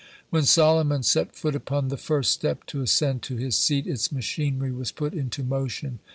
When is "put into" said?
4.91-5.43